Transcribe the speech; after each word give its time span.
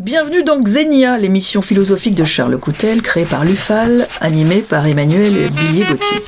Bienvenue 0.00 0.42
dans 0.42 0.58
Xenia, 0.58 1.18
l'émission 1.18 1.60
philosophique 1.60 2.14
de 2.14 2.24
Charles 2.24 2.56
Coutel, 2.56 3.02
créée 3.02 3.26
par 3.26 3.44
l'UFAL, 3.44 4.08
animée 4.22 4.62
par 4.62 4.86
Emmanuel 4.86 5.30
Billier-Gauthier. 5.50 6.22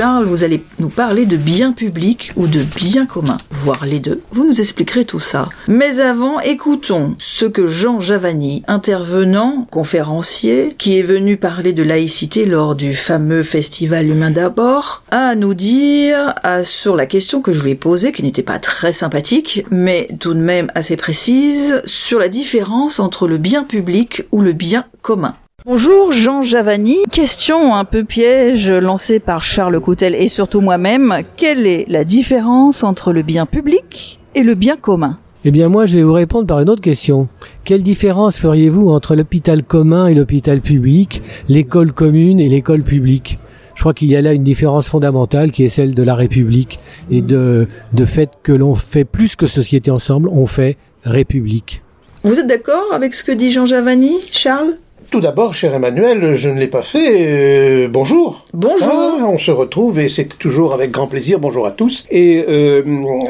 Charles, 0.00 0.24
vous 0.24 0.44
allez 0.44 0.62
nous 0.78 0.88
parler 0.88 1.26
de 1.26 1.36
bien 1.36 1.72
public 1.72 2.32
ou 2.36 2.46
de 2.46 2.62
bien 2.62 3.04
commun, 3.04 3.36
voire 3.50 3.84
les 3.84 4.00
deux. 4.00 4.22
Vous 4.32 4.46
nous 4.46 4.58
expliquerez 4.58 5.04
tout 5.04 5.20
ça. 5.20 5.46
Mais 5.68 6.00
avant, 6.00 6.40
écoutons 6.40 7.16
ce 7.18 7.44
que 7.44 7.66
Jean 7.66 8.00
Javani, 8.00 8.62
intervenant, 8.66 9.66
conférencier, 9.70 10.74
qui 10.78 10.98
est 10.98 11.02
venu 11.02 11.36
parler 11.36 11.74
de 11.74 11.82
laïcité 11.82 12.46
lors 12.46 12.76
du 12.76 12.94
fameux 12.94 13.42
festival 13.42 14.08
Humain 14.08 14.30
d'abord, 14.30 15.02
a 15.10 15.26
à 15.26 15.34
nous 15.34 15.52
dire 15.52 16.34
sur 16.64 16.96
la 16.96 17.04
question 17.04 17.42
que 17.42 17.52
je 17.52 17.62
lui 17.62 17.72
ai 17.72 17.74
posée, 17.74 18.12
qui 18.12 18.22
n'était 18.22 18.42
pas 18.42 18.58
très 18.58 18.94
sympathique, 18.94 19.66
mais 19.70 20.08
tout 20.18 20.32
de 20.32 20.40
même 20.40 20.72
assez 20.74 20.96
précise, 20.96 21.82
sur 21.84 22.18
la 22.18 22.28
différence 22.28 23.00
entre 23.00 23.28
le 23.28 23.36
bien 23.36 23.64
public 23.64 24.22
ou 24.32 24.40
le 24.40 24.54
bien 24.54 24.86
commun. 25.02 25.36
Bonjour 25.72 26.10
Jean 26.10 26.42
Javani. 26.42 26.96
Question 27.12 27.76
un 27.76 27.84
peu 27.84 28.02
piège 28.02 28.68
lancée 28.72 29.20
par 29.20 29.44
Charles 29.44 29.78
Coutel 29.78 30.16
et 30.16 30.26
surtout 30.26 30.60
moi-même. 30.60 31.20
Quelle 31.36 31.64
est 31.64 31.84
la 31.88 32.02
différence 32.02 32.82
entre 32.82 33.12
le 33.12 33.22
bien 33.22 33.46
public 33.46 34.18
et 34.34 34.42
le 34.42 34.56
bien 34.56 34.76
commun 34.76 35.16
Eh 35.44 35.52
bien 35.52 35.68
moi 35.68 35.86
je 35.86 35.94
vais 35.94 36.02
vous 36.02 36.12
répondre 36.12 36.48
par 36.48 36.58
une 36.58 36.68
autre 36.68 36.82
question. 36.82 37.28
Quelle 37.62 37.84
différence 37.84 38.36
feriez-vous 38.36 38.90
entre 38.90 39.14
l'hôpital 39.14 39.62
commun 39.62 40.08
et 40.08 40.14
l'hôpital 40.14 40.60
public, 40.60 41.22
l'école 41.48 41.92
commune 41.92 42.40
et 42.40 42.48
l'école 42.48 42.82
publique? 42.82 43.38
Je 43.76 43.80
crois 43.82 43.94
qu'il 43.94 44.10
y 44.10 44.16
a 44.16 44.22
là 44.22 44.32
une 44.32 44.42
différence 44.42 44.88
fondamentale 44.88 45.52
qui 45.52 45.62
est 45.62 45.68
celle 45.68 45.94
de 45.94 46.02
la 46.02 46.16
République 46.16 46.80
et 47.12 47.22
de, 47.22 47.68
de 47.92 48.04
fait 48.06 48.30
que 48.42 48.50
l'on 48.50 48.74
fait 48.74 49.04
plus 49.04 49.36
que 49.36 49.46
société 49.46 49.92
ensemble, 49.92 50.30
on 50.32 50.48
fait 50.48 50.78
République. 51.04 51.84
Vous 52.24 52.40
êtes 52.40 52.48
d'accord 52.48 52.92
avec 52.92 53.14
ce 53.14 53.22
que 53.22 53.30
dit 53.30 53.52
Jean 53.52 53.66
Javani, 53.66 54.14
Charles? 54.32 54.74
Tout 55.10 55.20
d'abord, 55.20 55.54
cher 55.54 55.74
Emmanuel, 55.74 56.36
je 56.36 56.48
ne 56.48 56.58
l'ai 56.60 56.68
pas 56.68 56.82
fait. 56.82 57.26
euh, 57.26 57.88
bonjour. 57.88 58.44
Bonjour. 58.54 58.88
Ah, 58.92 59.24
on 59.26 59.38
se 59.38 59.50
retrouve 59.50 59.98
et 59.98 60.08
c'est 60.08 60.38
toujours 60.38 60.72
avec 60.72 60.92
grand 60.92 61.08
plaisir. 61.08 61.40
Bonjour 61.40 61.66
à 61.66 61.72
tous. 61.72 62.04
Et 62.12 62.44
euh, 62.48 62.84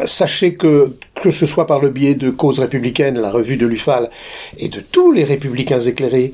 sachez 0.05 0.55
que 0.55 0.93
que 1.23 1.31
ce 1.31 1.47
soit 1.47 1.67
par 1.67 1.81
le 1.81 1.89
biais 1.89 2.15
de 2.15 2.29
Cause 2.29 2.59
républicaine, 2.59 3.19
la 3.19 3.31
revue 3.31 3.57
de 3.57 3.67
l'UFAL, 3.67 4.11
et 4.59 4.69
de 4.69 4.81
tous 4.81 5.11
les 5.11 5.25
républicains 5.25 5.81
éclairés, 5.81 6.33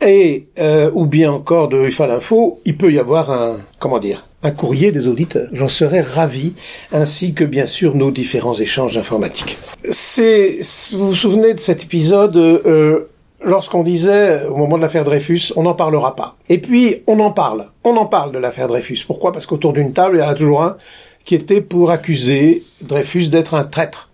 et 0.00 0.46
euh, 0.58 0.90
ou 0.94 1.04
bien 1.04 1.30
encore 1.30 1.68
de 1.68 1.78
UFAL 1.78 2.10
Info, 2.10 2.60
il 2.64 2.78
peut 2.78 2.90
y 2.90 2.98
avoir 2.98 3.30
un 3.30 3.56
comment 3.78 3.98
dire 3.98 4.24
un 4.42 4.50
courrier 4.50 4.92
des 4.92 5.08
auditeurs. 5.08 5.48
J'en 5.52 5.68
serais 5.68 6.00
ravi, 6.00 6.54
ainsi 6.92 7.34
que 7.34 7.44
bien 7.44 7.66
sûr 7.66 7.94
nos 7.94 8.10
différents 8.10 8.54
échanges 8.54 8.96
informatiques. 8.96 9.58
C'est 9.90 10.58
vous 10.92 11.08
vous 11.08 11.14
souvenez 11.14 11.52
de 11.52 11.60
cet 11.60 11.82
épisode 11.82 12.36
euh, 12.36 13.08
lorsqu'on 13.44 13.82
disait 13.82 14.44
au 14.44 14.56
moment 14.56 14.76
de 14.76 14.82
l'affaire 14.82 15.04
Dreyfus, 15.04 15.52
on 15.56 15.62
n'en 15.62 15.74
parlera 15.74 16.16
pas. 16.16 16.36
Et 16.48 16.58
puis 16.58 17.02
on 17.06 17.20
en 17.20 17.30
parle, 17.30 17.66
on 17.84 17.96
en 17.96 18.06
parle 18.06 18.32
de 18.32 18.38
l'affaire 18.38 18.68
Dreyfus. 18.68 19.04
Pourquoi? 19.06 19.32
Parce 19.32 19.46
qu'autour 19.46 19.72
d'une 19.72 19.92
table, 19.92 20.16
il 20.16 20.20
y 20.20 20.22
en 20.22 20.28
a 20.28 20.34
toujours 20.34 20.62
un 20.62 20.76
qui 21.24 21.34
était 21.34 21.60
pour 21.60 21.90
accuser 21.90 22.62
Dreyfus 22.82 23.28
d'être 23.28 23.54
un 23.54 23.64
traître. 23.64 24.10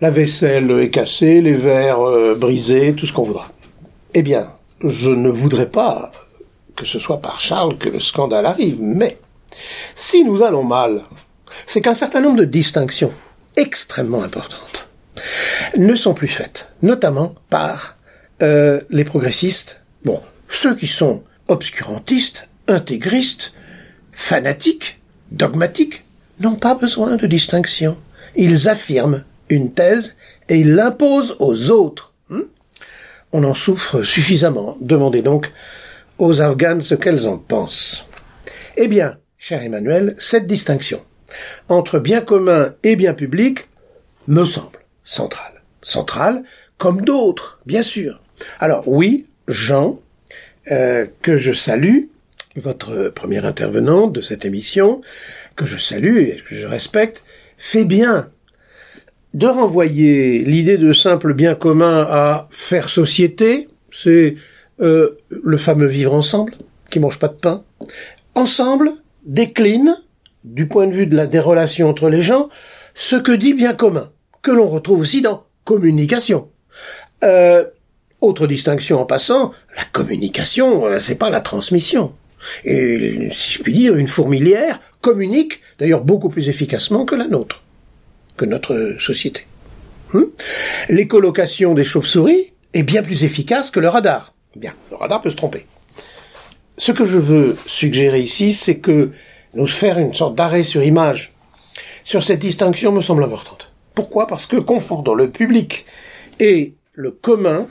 La 0.00 0.10
vaisselle 0.10 0.70
est 0.70 0.90
cassée, 0.90 1.40
les 1.40 1.52
verres 1.52 2.00
euh, 2.00 2.34
brisés, 2.34 2.94
tout 2.94 3.06
ce 3.06 3.12
qu'on 3.12 3.22
voudra. 3.22 3.48
Eh 4.14 4.22
bien, 4.22 4.50
je 4.82 5.10
ne 5.10 5.28
voudrais 5.28 5.68
pas 5.68 6.10
que 6.76 6.86
ce 6.86 6.98
soit 6.98 7.20
par 7.20 7.40
Charles 7.40 7.76
que 7.76 7.90
le 7.90 8.00
scandale 8.00 8.46
arrive, 8.46 8.78
mais 8.80 9.18
si 9.94 10.24
nous 10.24 10.42
allons 10.42 10.64
mal, 10.64 11.02
c'est 11.66 11.82
qu'un 11.82 11.94
certain 11.94 12.22
nombre 12.22 12.38
de 12.38 12.44
distinctions 12.44 13.12
extrêmement 13.56 14.22
importantes 14.22 14.88
ne 15.76 15.94
sont 15.94 16.14
plus 16.14 16.28
faites, 16.28 16.70
notamment 16.82 17.34
par 17.50 17.96
euh, 18.42 18.80
les 18.90 19.04
progressistes, 19.04 19.80
bon, 20.04 20.20
ceux 20.48 20.74
qui 20.74 20.86
sont 20.86 21.22
obscurantistes, 21.48 22.48
intégristes, 22.68 23.52
fanatiques, 24.12 25.00
dogmatiques, 25.30 26.04
n'ont 26.40 26.56
pas 26.56 26.74
besoin 26.74 27.16
de 27.16 27.26
distinction. 27.26 27.96
Ils 28.36 28.68
affirment 28.68 29.24
une 29.48 29.72
thèse 29.72 30.16
et 30.48 30.58
ils 30.58 30.74
l'imposent 30.74 31.36
aux 31.38 31.70
autres. 31.70 32.14
Hmm? 32.28 32.42
On 33.32 33.44
en 33.44 33.54
souffre 33.54 34.02
suffisamment. 34.02 34.76
Demandez 34.80 35.22
donc 35.22 35.52
aux 36.18 36.40
Afghanes 36.40 36.80
ce 36.80 36.94
qu'elles 36.94 37.28
en 37.28 37.38
pensent. 37.38 38.04
Eh 38.76 38.88
bien, 38.88 39.18
cher 39.38 39.62
Emmanuel, 39.62 40.14
cette 40.18 40.46
distinction 40.46 41.02
entre 41.68 41.98
bien 41.98 42.20
commun 42.20 42.74
et 42.82 42.96
bien 42.96 43.14
public 43.14 43.66
me 44.26 44.44
semble 44.44 44.78
centrale. 45.04 45.62
Centrale 45.82 46.42
comme 46.78 47.02
d'autres, 47.02 47.60
bien 47.66 47.82
sûr. 47.82 48.20
Alors 48.58 48.86
oui, 48.86 49.26
Jean, 49.48 50.00
euh, 50.70 51.06
que 51.22 51.38
je 51.38 51.52
salue, 51.52 52.04
votre 52.56 53.08
premier 53.14 53.44
intervenant 53.44 54.06
de 54.08 54.20
cette 54.20 54.44
émission, 54.44 55.00
que 55.56 55.66
je 55.66 55.78
salue 55.78 56.18
et 56.18 56.42
que 56.48 56.54
je 56.54 56.66
respecte, 56.66 57.22
fait 57.58 57.84
bien 57.84 58.30
de 59.34 59.46
renvoyer 59.46 60.44
l'idée 60.44 60.76
de 60.76 60.92
simple 60.92 61.34
bien 61.34 61.54
commun 61.54 62.06
à 62.08 62.48
faire 62.50 62.88
société, 62.88 63.68
c'est 63.92 64.34
euh, 64.80 65.18
le 65.30 65.56
fameux 65.56 65.86
vivre 65.86 66.14
ensemble, 66.14 66.54
qui 66.90 66.98
mange 67.00 67.18
pas 67.18 67.28
de 67.28 67.34
pain. 67.34 67.64
Ensemble 68.34 68.92
décline, 69.24 69.96
du 70.44 70.66
point 70.66 70.86
de 70.86 70.92
vue 70.92 71.06
de 71.06 71.14
la, 71.14 71.26
des 71.26 71.38
relations 71.38 71.88
entre 71.88 72.08
les 72.08 72.22
gens, 72.22 72.48
ce 72.94 73.16
que 73.16 73.32
dit 73.32 73.54
bien 73.54 73.74
commun, 73.74 74.10
que 74.42 74.50
l'on 74.50 74.66
retrouve 74.66 75.00
aussi 75.00 75.22
dans 75.22 75.44
communication. 75.64 76.48
Euh, 77.22 77.64
autre 78.20 78.46
distinction 78.46 79.00
en 79.00 79.06
passant, 79.06 79.52
la 79.76 79.84
communication, 79.92 80.86
euh, 80.86 81.00
c'est 81.00 81.14
pas 81.14 81.30
la 81.30 81.40
transmission. 81.40 82.12
Et 82.64 83.28
si 83.32 83.52
je 83.52 83.62
puis 83.62 83.72
dire, 83.72 83.96
une 83.96 84.08
fourmilière 84.08 84.80
communique 85.00 85.60
d'ailleurs 85.78 86.02
beaucoup 86.02 86.28
plus 86.28 86.48
efficacement 86.48 87.04
que 87.04 87.14
la 87.14 87.26
nôtre, 87.26 87.62
que 88.36 88.44
notre 88.44 88.96
société. 88.98 89.46
Hmm 90.12 90.24
L'écolocation 90.88 91.74
des 91.74 91.84
chauves-souris 91.84 92.52
est 92.72 92.82
bien 92.82 93.02
plus 93.02 93.24
efficace 93.24 93.70
que 93.70 93.80
le 93.80 93.88
radar. 93.88 94.34
Bien, 94.56 94.74
le 94.90 94.96
radar 94.96 95.20
peut 95.20 95.30
se 95.30 95.36
tromper. 95.36 95.66
Ce 96.78 96.92
que 96.92 97.04
je 97.04 97.18
veux 97.18 97.56
suggérer 97.66 98.20
ici, 98.20 98.54
c'est 98.54 98.78
que 98.78 99.10
nous 99.54 99.66
faire 99.66 99.98
une 99.98 100.14
sorte 100.14 100.34
d'arrêt 100.34 100.64
sur 100.64 100.82
image 100.82 101.34
sur 102.04 102.24
cette 102.24 102.38
distinction 102.40 102.92
me 102.92 103.02
semble 103.02 103.22
importante. 103.22 103.70
Pourquoi? 103.94 104.26
Parce 104.26 104.46
que 104.46 104.56
confondre 104.56 105.14
le 105.14 105.30
public 105.30 105.84
et 106.38 106.74
le 106.92 107.10
commun 107.10 107.68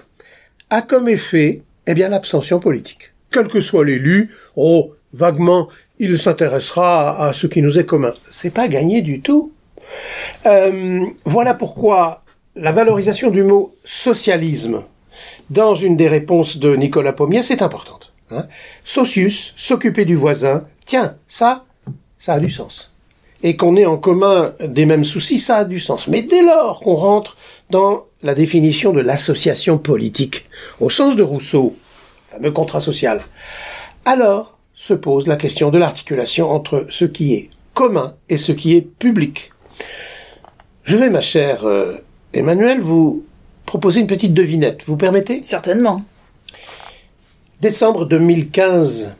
a 0.69 0.81
comme 0.81 1.09
effet, 1.09 1.62
eh 1.88 1.94
bien, 1.94 2.09
l'abstention 2.09 2.59
politique. 2.59 3.13
Quel 3.31 3.47
que 3.47 3.62
soit 3.62 3.85
l'élu, 3.85 4.34
oh, 4.56 4.94
vaguement, 5.13 5.69
il 6.00 6.18
s'intéressera 6.18 7.28
à 7.28 7.34
ce 7.34 7.47
qui 7.47 7.62
nous 7.62 7.78
est 7.78 7.85
commun. 7.85 8.13
C'est 8.31 8.53
pas 8.53 8.68
gagné 8.68 9.02
du 9.02 9.22
tout. 9.22 9.52
Euh, 10.46 11.06
voilà 11.25 11.53
pourquoi 11.53 12.24
la 12.56 12.72
valorisation 12.72 13.29
du 13.31 13.44
mot 13.44 13.75
socialisme 13.84 14.84
dans 15.50 15.75
une 15.75 15.97
des 15.97 16.08
réponses 16.08 16.58
de 16.58 16.75
Nicolas 16.75 17.13
Pommier, 17.13 17.44
c'est 17.44 17.62
importante. 17.62 18.13
Hein 18.31 18.46
Socius, 18.84 19.53
s'occuper 19.56 20.06
du 20.06 20.16
voisin, 20.16 20.68
tiens, 20.85 21.16
ça, 21.28 21.66
ça 22.20 22.34
a 22.34 22.40
du 22.40 22.49
sens. 22.49 22.91
Et 23.41 23.56
qu'on 23.56 23.76
ait 23.78 23.86
en 23.86 23.97
commun 23.97 24.53
des 24.59 24.86
mêmes 24.86 25.06
soucis, 25.06 25.40
ça 25.40 25.58
a 25.58 25.66
du 25.66 25.80
sens. 25.80 26.08
Mais 26.08 26.22
dès 26.22 26.44
lors 26.44 26.82
qu'on 26.82 26.96
rentre 26.96 27.38
dans 27.70 28.06
la 28.22 28.36
définition 28.36 28.91
de 28.91 29.00
l'association 29.00 29.78
politique, 29.78 30.46
au 30.80 30.90
sens 30.90 31.16
de 31.16 31.24
Rousseau, 31.24 31.76
fameux 32.32 32.52
contrat 32.52 32.82
social, 32.82 33.22
alors 34.06 34.58
se 34.74 34.94
pose 34.94 35.28
la 35.28 35.36
question 35.36 35.72
de 35.72 35.78
l'articulation 35.78 36.50
entre 36.50 36.86
ce 36.90 37.06
qui 37.06 37.34
est 37.34 37.50
commun 37.74 38.16
et 38.28 38.38
ce 38.38 38.52
qui 38.52 38.76
est 38.76 38.82
public. 38.82 39.52
Je 40.84 40.97
vais, 40.97 41.09
ma 41.09 41.22
chère 41.22 41.66
euh, 41.66 41.96
Emmanuel, 42.34 42.82
vous 42.82 43.24
proposer 43.66 44.00
une 44.02 44.08
petite 44.08 44.34
devinette. 44.34 44.82
Vous 44.85 44.97
permettez? 44.97 45.42
Certainement. 45.44 46.02
Décembre 47.62 48.06
2015. 48.06 49.16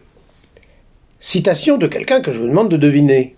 Citation 1.20 1.78
de 1.78 1.88
quelqu'un 1.88 2.22
que 2.22 2.32
je 2.32 2.40
vous 2.40 2.48
demande 2.48 2.70
de 2.70 2.78
deviner. 2.78 3.36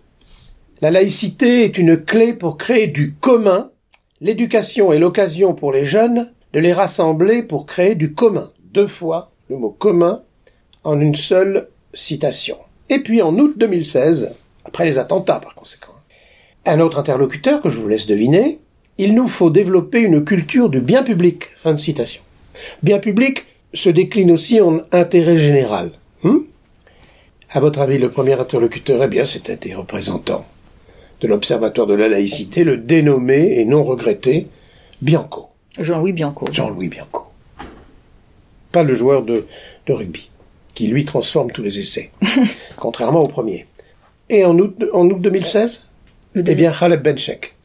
La 0.82 0.90
laïcité 0.90 1.64
est 1.64 1.78
une 1.78 1.96
clé 1.96 2.34
pour 2.34 2.58
créer 2.58 2.88
du 2.88 3.14
commun. 3.14 3.70
L'éducation 4.20 4.92
est 4.92 4.98
l'occasion 4.98 5.54
pour 5.54 5.72
les 5.72 5.86
jeunes 5.86 6.32
de 6.54 6.60
les 6.60 6.74
rassembler 6.74 7.44
pour 7.44 7.68
créer 7.68 7.94
du 7.94 8.16
commun. 8.16 8.50
Deux 8.74 8.88
fois 8.88 9.32
le 9.48 9.58
mot 9.58 9.70
commun 9.70 10.24
en 10.84 11.00
une 11.00 11.14
seule 11.14 11.70
citation. 11.94 12.58
Et 12.90 12.98
puis 12.98 13.22
en 13.22 13.38
août 13.38 13.54
2016, 13.58 14.36
après 14.66 14.86
les 14.86 14.98
attentats 14.98 15.40
par 15.40 15.54
conséquent, 15.54 15.94
un 16.66 16.80
autre 16.80 16.98
interlocuteur 16.98 17.62
que 17.62 17.70
je 17.70 17.78
vous 17.78 17.88
laisse 17.88 18.08
deviner, 18.08 18.58
il 18.98 19.14
nous 19.14 19.28
faut 19.28 19.52
développer 19.52 20.00
une 20.00 20.26
culture 20.26 20.68
du 20.68 20.80
bien 20.80 21.04
public. 21.04 21.50
Fin 21.62 21.74
de 21.74 21.80
citation. 21.80 22.24
Bien 22.82 22.98
public 22.98 23.46
se 23.76 23.92
décline 23.92 24.32
aussi 24.32 24.60
en 24.60 24.80
intérêt 24.92 25.38
général. 25.38 25.92
Hmm? 26.24 26.40
À 27.52 27.60
votre 27.60 27.82
avis, 27.82 28.00
le 28.00 28.10
premier 28.10 28.34
interlocuteur, 28.34 29.04
eh 29.04 29.08
bien, 29.08 29.26
c'était 29.26 29.58
des 29.58 29.76
représentants 29.76 30.44
de 31.22 31.28
l'Observatoire 31.28 31.88
de 31.88 31.94
la 31.94 32.10
laïcité, 32.10 32.64
le 32.64 32.78
dénommé 32.78 33.60
et 33.60 33.66
non 33.66 33.84
regretté 33.84 34.48
Bianco. 35.02 35.50
Jean-Louis 35.80 36.12
Bianco. 36.12 36.48
Jean-Louis 36.52 36.90
Bianco. 36.90 37.24
Pas 38.72 38.84
le 38.84 38.94
joueur 38.94 39.24
de, 39.24 39.46
de 39.88 39.94
rugby, 39.94 40.30
qui 40.74 40.88
lui 40.88 41.06
transforme 41.06 41.52
tous 41.52 41.62
les 41.62 41.80
essais, 41.80 42.12
contrairement 42.78 43.22
au 43.22 43.28
premier. 43.28 43.66
Et 44.30 44.46
en 44.46 44.58
août, 44.58 44.84
en 44.94 45.10
août 45.10 45.22
2016 45.22 45.88
Eh 46.36 46.42
bien, 46.42 46.72
Khaled 46.72 47.02
Benchek, 47.02 47.56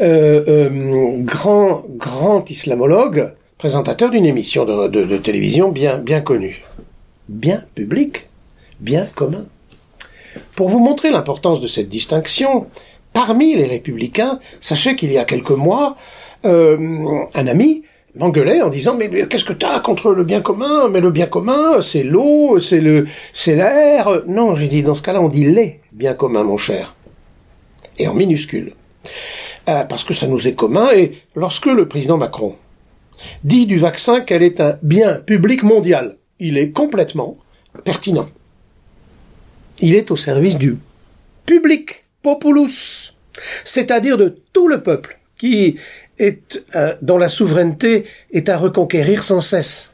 euh, 0.00 0.44
euh, 0.48 1.16
grand, 1.18 1.84
grand 1.88 2.48
islamologue, 2.50 3.32
présentateur 3.58 4.10
d'une 4.10 4.26
émission 4.26 4.64
de, 4.64 4.88
de, 4.88 5.02
de 5.02 5.16
télévision 5.16 5.70
bien, 5.70 5.98
bien 5.98 6.20
connue. 6.20 6.62
Bien 7.28 7.64
public 7.74 8.26
bien 8.80 9.06
commun. 9.14 9.46
Pour 10.54 10.68
vous 10.68 10.78
montrer 10.78 11.10
l'importance 11.10 11.60
de 11.60 11.66
cette 11.66 11.88
distinction, 11.88 12.66
parmi 13.16 13.56
les 13.56 13.64
républicains, 13.64 14.38
sachez 14.60 14.94
qu'il 14.94 15.10
y 15.10 15.16
a 15.16 15.24
quelques 15.24 15.48
mois, 15.48 15.96
euh, 16.44 16.76
un 17.32 17.46
ami 17.46 17.82
m'engueulait 18.14 18.60
en 18.60 18.68
disant 18.68 18.94
mais, 18.94 19.08
qu'est-ce 19.26 19.46
que 19.46 19.54
t'as 19.54 19.80
contre 19.80 20.12
le 20.12 20.22
bien 20.22 20.42
commun? 20.42 20.90
Mais 20.90 21.00
le 21.00 21.10
bien 21.10 21.24
commun, 21.24 21.80
c'est 21.80 22.02
l'eau, 22.02 22.60
c'est 22.60 22.82
le, 22.82 23.06
c'est 23.32 23.54
l'air. 23.54 24.22
Non, 24.26 24.54
j'ai 24.54 24.68
dit 24.68 24.82
dans 24.82 24.94
ce 24.94 25.00
cas-là, 25.00 25.22
on 25.22 25.30
dit 25.30 25.46
les 25.46 25.80
bien 25.92 26.12
commun, 26.12 26.44
mon 26.44 26.58
cher, 26.58 26.94
et 27.98 28.06
en 28.06 28.12
minuscule, 28.12 28.74
euh, 29.70 29.84
parce 29.84 30.04
que 30.04 30.12
ça 30.12 30.26
nous 30.26 30.46
est 30.46 30.54
commun. 30.54 30.90
Et 30.94 31.12
lorsque 31.34 31.64
le 31.64 31.88
président 31.88 32.18
Macron 32.18 32.54
dit 33.44 33.64
du 33.64 33.78
vaccin 33.78 34.20
qu'elle 34.20 34.42
est 34.42 34.60
un 34.60 34.78
bien 34.82 35.14
public 35.14 35.62
mondial, 35.62 36.18
il 36.38 36.58
est 36.58 36.70
complètement 36.70 37.38
pertinent. 37.82 38.28
Il 39.80 39.94
est 39.94 40.10
au 40.10 40.16
service 40.16 40.58
du 40.58 40.76
public, 41.46 42.05
c'est-à-dire 43.64 44.16
de 44.16 44.36
tout 44.52 44.68
le 44.68 44.82
peuple 44.82 45.18
qui 45.38 45.78
est 46.18 46.62
euh, 46.74 46.94
dont 47.02 47.18
la 47.18 47.28
souveraineté 47.28 48.06
est 48.32 48.48
à 48.48 48.56
reconquérir 48.56 49.22
sans 49.22 49.40
cesse. 49.40 49.92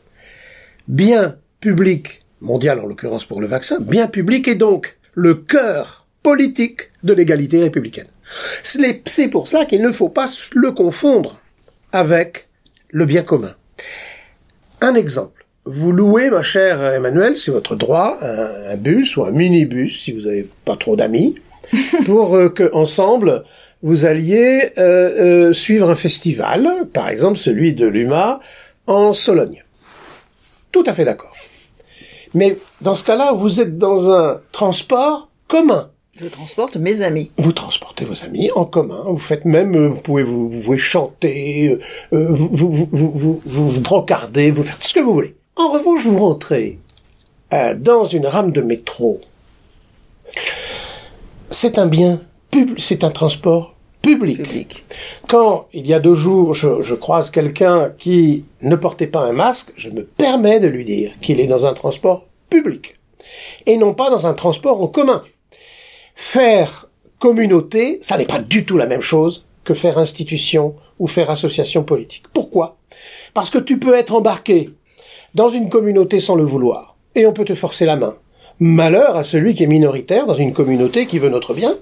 Bien 0.86 1.36
public, 1.60 2.22
mondial 2.40 2.78
en 2.78 2.86
l'occurrence 2.86 3.24
pour 3.24 3.40
le 3.40 3.46
vaccin, 3.46 3.78
bien 3.80 4.06
public 4.06 4.46
est 4.46 4.54
donc 4.54 4.96
le 5.14 5.34
cœur 5.34 6.06
politique 6.22 6.90
de 7.02 7.12
l'égalité 7.12 7.58
républicaine. 7.58 8.06
C'est 8.62 9.28
pour 9.28 9.48
cela 9.48 9.64
qu'il 9.64 9.82
ne 9.82 9.90
faut 9.90 10.08
pas 10.08 10.28
le 10.52 10.70
confondre 10.70 11.40
avec 11.90 12.48
le 12.90 13.04
bien 13.04 13.22
commun. 13.22 13.54
Un 14.80 14.94
exemple 14.94 15.42
vous 15.64 15.92
louez, 15.92 16.28
ma 16.30 16.42
chère 16.42 16.82
Emmanuel, 16.84 17.36
c'est 17.36 17.52
votre 17.52 17.76
droit, 17.76 18.18
un, 18.20 18.76
bus 18.76 19.16
ou 19.16 19.24
un 19.24 19.30
minibus, 19.30 20.02
si 20.02 20.12
vous 20.12 20.22
n'avez 20.22 20.48
pas 20.64 20.76
trop 20.76 20.96
d'amis, 20.96 21.36
pour 22.06 22.36
euh, 22.36 22.48
que 22.48 22.70
ensemble 22.74 23.44
vous 23.82 24.06
alliez 24.06 24.70
euh, 24.78 25.48
euh, 25.48 25.52
suivre 25.52 25.90
un 25.90 25.96
festival, 25.96 26.86
par 26.92 27.08
exemple 27.08 27.36
celui 27.36 27.74
de 27.74 27.86
l'UMA 27.86 28.38
en 28.86 29.12
Sologne. 29.12 29.64
Tout 30.70 30.84
à 30.86 30.92
fait 30.92 31.04
d'accord. 31.04 31.34
Mais 32.34 32.56
dans 32.80 32.94
ce 32.94 33.04
cas-là, 33.04 33.32
vous 33.32 33.60
êtes 33.60 33.76
dans 33.78 34.10
un 34.10 34.40
transport 34.52 35.28
commun. 35.48 35.90
Je 36.18 36.28
transporte 36.28 36.76
mes 36.76 37.02
amis. 37.02 37.30
Vous 37.38 37.52
transportez 37.52 38.04
vos 38.04 38.22
amis 38.24 38.50
en 38.54 38.64
commun. 38.64 39.02
Vous 39.06 39.18
faites 39.18 39.44
même, 39.44 39.88
vous 39.88 40.00
pouvez 40.00 40.22
vous, 40.22 40.48
vous 40.48 40.62
pouvez 40.62 40.78
chanter, 40.78 41.78
vous, 42.12 42.36
vous, 42.36 42.70
vous, 42.70 42.88
vous, 42.92 43.42
vous, 43.44 43.68
vous 43.68 43.80
brocarder, 43.80 44.50
vous 44.50 44.62
faites 44.62 44.82
ce 44.82 44.94
que 44.94 45.00
vous 45.00 45.12
voulez. 45.12 45.34
En 45.56 45.68
revanche, 45.68 46.04
vous 46.04 46.18
rentrez 46.18 46.78
euh, 47.52 47.74
dans 47.74 48.06
une 48.06 48.26
rame 48.26 48.50
de 48.52 48.62
métro. 48.62 49.20
C'est 51.52 51.78
un 51.78 51.84
bien, 51.86 52.18
c'est 52.78 53.04
un 53.04 53.10
transport 53.10 53.74
public. 54.00 54.84
Quand 55.28 55.68
il 55.74 55.86
y 55.86 55.92
a 55.92 56.00
deux 56.00 56.14
jours, 56.14 56.54
je, 56.54 56.94
croise 56.94 57.30
quelqu'un 57.30 57.92
qui 57.98 58.46
ne 58.62 58.74
portait 58.74 59.06
pas 59.06 59.20
un 59.20 59.32
masque, 59.32 59.70
je 59.76 59.90
me 59.90 60.02
permets 60.02 60.60
de 60.60 60.66
lui 60.66 60.86
dire 60.86 61.12
qu'il 61.20 61.40
est 61.40 61.46
dans 61.46 61.66
un 61.66 61.74
transport 61.74 62.26
public 62.48 62.96
et 63.66 63.76
non 63.76 63.92
pas 63.92 64.08
dans 64.08 64.26
un 64.26 64.32
transport 64.32 64.82
en 64.82 64.86
commun. 64.88 65.22
Faire 66.14 66.88
communauté, 67.18 67.98
ça 68.00 68.16
n'est 68.16 68.24
pas 68.24 68.40
du 68.40 68.64
tout 68.64 68.78
la 68.78 68.86
même 68.86 69.02
chose 69.02 69.44
que 69.62 69.74
faire 69.74 69.98
institution 69.98 70.74
ou 70.98 71.06
faire 71.06 71.28
association 71.28 71.84
politique. 71.84 72.24
Pourquoi? 72.32 72.78
Parce 73.34 73.50
que 73.50 73.58
tu 73.58 73.78
peux 73.78 73.94
être 73.94 74.14
embarqué 74.14 74.70
dans 75.34 75.50
une 75.50 75.68
communauté 75.68 76.18
sans 76.18 76.34
le 76.34 76.44
vouloir. 76.44 76.96
Et 77.14 77.26
on 77.26 77.34
peut 77.34 77.44
te 77.44 77.54
forcer 77.54 77.84
la 77.84 77.96
main. 77.96 78.16
Malheur 78.64 79.16
à 79.16 79.24
celui 79.24 79.54
qui 79.54 79.64
est 79.64 79.66
minoritaire 79.66 80.24
dans 80.24 80.36
une 80.36 80.52
communauté 80.52 81.08
qui 81.08 81.18
veut 81.18 81.30
notre 81.30 81.52
bien. 81.52 81.74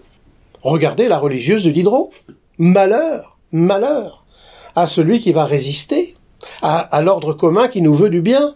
Regardez 0.62 1.08
la 1.08 1.18
religieuse 1.18 1.62
de 1.62 1.70
Diderot. 1.70 2.10
Malheur, 2.56 3.36
malheur 3.52 4.24
à 4.74 4.86
celui 4.86 5.20
qui 5.20 5.32
va 5.32 5.44
résister 5.44 6.14
à, 6.62 7.02
l'ordre 7.02 7.34
commun 7.34 7.68
qui 7.68 7.82
nous 7.82 7.94
veut 7.94 8.08
du 8.08 8.22
bien. 8.22 8.54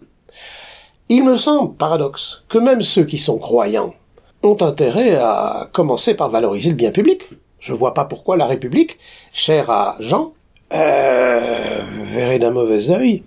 Il 1.11 1.23
me 1.23 1.37
semble, 1.37 1.75
paradoxe, 1.75 2.45
que 2.49 2.57
même 2.57 2.81
ceux 2.81 3.05
qui 3.05 3.19
sont 3.19 3.37
croyants 3.37 3.95
ont 4.43 4.57
intérêt 4.63 5.17
à 5.17 5.69
commencer 5.75 6.15
par 6.15 6.31
valoriser 6.31 6.71
le 6.71 6.77
bien 6.77 6.93
public. 6.93 7.25
Je 7.59 7.75
vois 7.75 7.93
pas 7.93 8.07
pourquoi 8.07 8.39
la 8.39 8.47
République, 8.47 8.99
chère 9.35 9.69
à 9.69 9.97
Jean, 10.01 10.33
euh, 10.73 11.83
verrait 12.05 12.39
d'un 12.39 12.53
mauvais 12.53 12.91
œil 12.91 13.23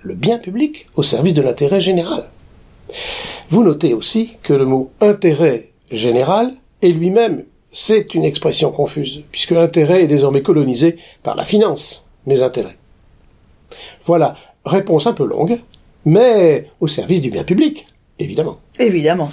le 0.00 0.14
bien 0.14 0.38
public 0.38 0.86
au 0.96 1.02
service 1.02 1.34
de 1.34 1.42
l'intérêt 1.42 1.82
général. 1.82 2.30
Vous 3.50 3.64
notez 3.64 3.94
aussi 3.94 4.36
que 4.42 4.52
le 4.52 4.66
mot 4.66 4.90
intérêt 5.00 5.70
général 5.90 6.52
est 6.82 6.88
lui-même, 6.88 7.44
c'est 7.72 8.14
une 8.14 8.24
expression 8.24 8.70
confuse, 8.70 9.24
puisque 9.32 9.52
intérêt 9.52 10.02
est 10.02 10.06
désormais 10.06 10.42
colonisé 10.42 10.96
par 11.22 11.34
la 11.34 11.44
finance, 11.44 12.06
mes 12.26 12.42
intérêts. 12.42 12.76
Voilà, 14.04 14.36
réponse 14.66 15.06
un 15.06 15.14
peu 15.14 15.24
longue, 15.24 15.60
mais 16.04 16.66
au 16.80 16.88
service 16.88 17.22
du 17.22 17.30
bien 17.30 17.44
public, 17.44 17.86
évidemment. 18.18 18.58
Évidemment. 18.78 19.30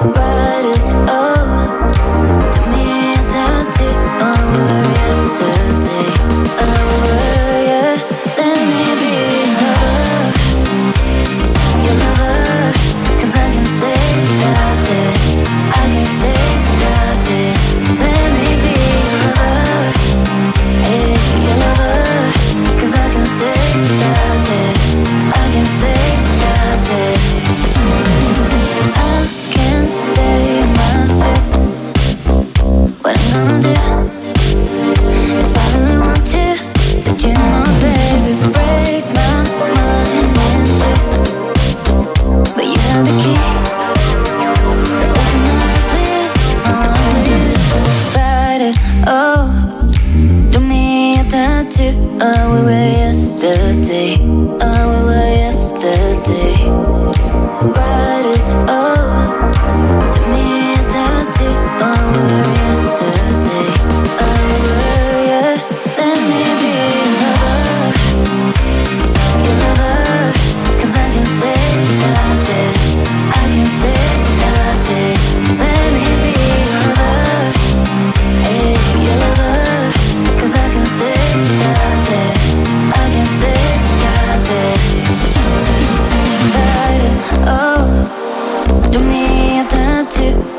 But 0.00 0.29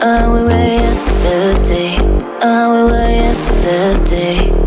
Oh, 0.04 0.34
we 0.34 0.42
were 0.42 0.50
yesterday. 0.50 1.96
Oh, 2.42 2.72
we 2.72 2.92
were 2.92 3.10
yesterday. 3.10 4.61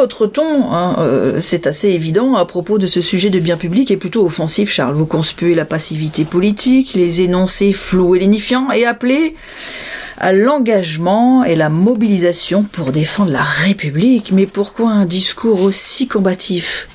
Votre 0.00 0.26
ton, 0.26 0.72
hein, 0.72 0.96
euh, 1.00 1.42
c'est 1.42 1.66
assez 1.66 1.90
évident 1.90 2.34
à 2.34 2.46
propos 2.46 2.78
de 2.78 2.86
ce 2.86 3.02
sujet 3.02 3.28
de 3.28 3.38
bien 3.38 3.58
public, 3.58 3.90
est 3.90 3.98
plutôt 3.98 4.24
offensif, 4.24 4.70
Charles. 4.70 4.94
Vous 4.94 5.04
conspuez 5.04 5.54
la 5.54 5.66
passivité 5.66 6.24
politique, 6.24 6.94
les 6.94 7.20
énoncés 7.20 7.74
flous 7.74 8.16
et 8.16 8.20
lénifiants, 8.20 8.70
et 8.70 8.86
appelez 8.86 9.34
à 10.16 10.32
l'engagement 10.32 11.44
et 11.44 11.54
la 11.54 11.68
mobilisation 11.68 12.62
pour 12.62 12.92
défendre 12.92 13.30
la 13.30 13.42
République. 13.42 14.32
Mais 14.32 14.46
pourquoi 14.46 14.90
un 14.90 15.04
discours 15.04 15.60
aussi 15.60 16.08
combatif? 16.08 16.88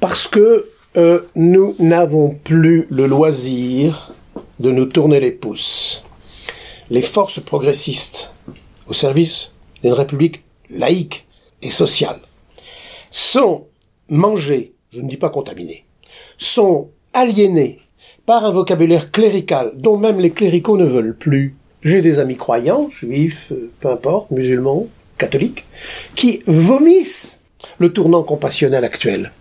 Parce 0.00 0.26
que 0.26 0.64
euh, 0.96 1.20
nous 1.36 1.76
n'avons 1.78 2.30
plus 2.30 2.86
le 2.88 3.06
loisir 3.06 4.12
de 4.60 4.70
nous 4.70 4.86
tourner 4.86 5.20
les 5.20 5.30
pouces. 5.30 6.04
Les 6.88 7.02
forces 7.02 7.40
progressistes 7.40 8.32
au 8.88 8.94
service 8.94 9.52
d'une 9.82 9.92
République 9.92 10.42
laïque 10.70 11.26
et 11.64 11.70
sociale 11.70 12.18
sont 13.10 13.66
mangées, 14.08 14.74
je 14.90 15.00
ne 15.00 15.08
dis 15.08 15.16
pas 15.16 15.30
contaminées, 15.30 15.84
sont 16.36 16.90
aliénées 17.12 17.80
par 18.26 18.44
un 18.44 18.50
vocabulaire 18.50 19.10
clérical 19.10 19.72
dont 19.74 19.96
même 19.96 20.20
les 20.20 20.30
cléricaux 20.30 20.76
ne 20.76 20.84
veulent 20.84 21.16
plus. 21.16 21.56
J'ai 21.82 22.00
des 22.00 22.20
amis 22.20 22.36
croyants, 22.36 22.88
juifs, 22.88 23.50
euh, 23.52 23.70
peu 23.80 23.88
importe, 23.88 24.30
musulmans, 24.30 24.86
catholiques, 25.18 25.66
qui 26.14 26.42
vomissent 26.46 27.40
le 27.78 27.92
tournant 27.92 28.22
compassionnel 28.22 28.84
actuel 28.84 29.32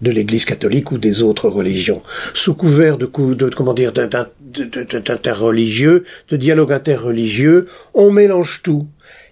de 0.00 0.10
l'Église 0.10 0.44
catholique 0.44 0.90
ou 0.92 0.98
des 0.98 1.22
autres 1.22 1.48
religions, 1.48 2.02
sous 2.34 2.54
couvert 2.54 2.98
de, 2.98 3.10
de 3.34 3.48
comment 3.48 3.74
dire 3.74 3.92
d'interreligieux, 3.92 6.04
de 6.28 6.36
dialogue 6.36 6.72
interreligieux, 6.72 7.66
on 7.94 8.12
mélange 8.12 8.60
tout. 8.62 8.86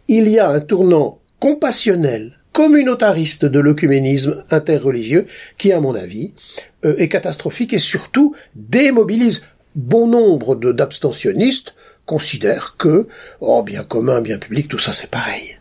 Il 0.08 0.28
y 0.28 0.40
a 0.40 0.50
un 0.50 0.60
tournant 0.60 1.20
compassionnel, 1.40 2.38
communautariste 2.52 3.44
de 3.44 3.60
l'œcuménisme 3.60 4.42
interreligieux 4.50 5.26
qui, 5.58 5.72
à 5.72 5.80
mon 5.80 5.94
avis, 5.94 6.32
euh, 6.84 6.96
est 6.96 7.08
catastrophique 7.08 7.72
et 7.72 7.78
surtout 7.78 8.34
démobilise 8.54 9.42
bon 9.74 10.06
nombre 10.06 10.54
d'abstentionnistes 10.54 11.74
considèrent 12.06 12.76
que, 12.78 13.06
oh, 13.40 13.62
bien 13.62 13.84
commun, 13.84 14.22
bien 14.22 14.38
public, 14.38 14.68
tout 14.68 14.78
ça 14.78 14.92
c'est 14.92 15.10
pareil. 15.10 15.58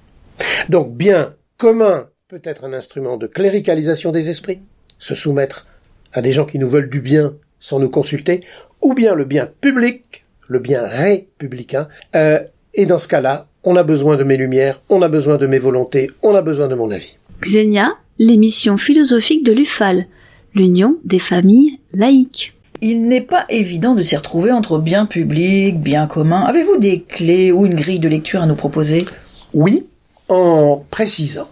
Donc, 0.69 0.95
bien 0.95 1.35
commun 1.57 2.09
peut 2.27 2.41
être 2.43 2.63
un 2.63 2.73
instrument 2.73 3.17
de 3.17 3.27
cléricalisation 3.27 4.11
des 4.11 4.29
esprits, 4.29 4.61
se 4.97 5.15
soumettre 5.15 5.67
à 6.13 6.21
des 6.21 6.31
gens 6.31 6.45
qui 6.45 6.59
nous 6.59 6.69
veulent 6.69 6.89
du 6.89 7.01
bien 7.01 7.35
sans 7.59 7.79
nous 7.79 7.89
consulter, 7.89 8.41
ou 8.81 8.93
bien 8.93 9.15
le 9.15 9.25
bien 9.25 9.47
public, 9.59 10.25
le 10.47 10.59
bien 10.59 10.85
républicain, 10.87 11.87
euh, 12.15 12.39
et 12.73 12.85
dans 12.85 12.99
ce 12.99 13.07
cas-là, 13.07 13.47
on 13.65 13.75
a 13.75 13.83
besoin 13.83 14.15
de 14.15 14.23
mes 14.23 14.37
lumières, 14.37 14.81
on 14.89 15.01
a 15.01 15.09
besoin 15.09 15.37
de 15.37 15.47
mes 15.47 15.59
volontés, 15.59 16.09
on 16.21 16.35
a 16.35 16.41
besoin 16.41 16.67
de 16.67 16.75
mon 16.75 16.91
avis. 16.91 17.17
Xenia, 17.41 17.95
l'émission 18.19 18.77
philosophique 18.77 19.43
de 19.43 19.51
l'UFAL, 19.51 20.07
l'Union 20.53 20.97
des 21.03 21.19
familles 21.19 21.79
laïques. 21.91 22.53
Il 22.81 23.07
n'est 23.07 23.21
pas 23.21 23.45
évident 23.49 23.95
de 23.95 24.01
s'y 24.01 24.15
retrouver 24.15 24.51
entre 24.51 24.77
bien 24.77 25.05
public, 25.05 25.79
bien 25.79 26.07
commun. 26.07 26.41
Avez-vous 26.41 26.77
des 26.77 27.01
clés 27.01 27.51
ou 27.51 27.65
une 27.65 27.75
grille 27.75 27.99
de 27.99 28.07
lecture 28.07 28.41
à 28.41 28.45
nous 28.45 28.55
proposer? 28.55 29.05
Oui, 29.53 29.87
en 30.29 30.85
précisant 30.91 31.47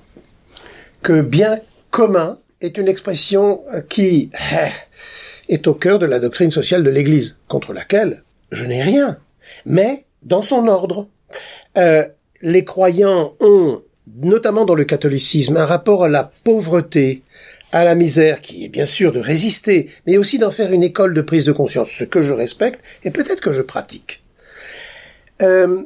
que 1.01 1.21
bien 1.21 1.59
commun 1.89 2.37
est 2.61 2.77
une 2.77 2.87
expression 2.87 3.61
euh, 3.73 3.81
qui 3.81 4.29
euh, 4.53 4.67
est 5.49 5.67
au 5.67 5.73
cœur 5.73 5.99
de 5.99 6.05
la 6.05 6.19
doctrine 6.19 6.51
sociale 6.51 6.83
de 6.83 6.89
l'Église, 6.89 7.37
contre 7.47 7.73
laquelle 7.73 8.23
je 8.51 8.65
n'ai 8.65 8.81
rien, 8.81 9.17
mais 9.65 10.05
dans 10.23 10.41
son 10.41 10.67
ordre. 10.67 11.07
Euh, 11.77 12.07
les 12.41 12.65
croyants 12.65 13.35
ont, 13.39 13.81
notamment 14.21 14.65
dans 14.65 14.75
le 14.75 14.83
catholicisme, 14.83 15.57
un 15.57 15.65
rapport 15.65 16.03
à 16.03 16.09
la 16.09 16.31
pauvreté, 16.43 17.23
à 17.71 17.83
la 17.83 17.95
misère, 17.95 18.41
qui 18.41 18.65
est 18.65 18.69
bien 18.69 18.85
sûr 18.85 19.11
de 19.11 19.19
résister, 19.19 19.89
mais 20.05 20.17
aussi 20.17 20.37
d'en 20.37 20.51
faire 20.51 20.71
une 20.71 20.83
école 20.83 21.13
de 21.13 21.21
prise 21.21 21.45
de 21.45 21.51
conscience, 21.51 21.89
ce 21.89 22.03
que 22.03 22.21
je 22.21 22.33
respecte 22.33 22.81
et 23.03 23.11
peut-être 23.11 23.41
que 23.41 23.53
je 23.53 23.61
pratique. 23.61 24.23
Euh, 25.41 25.83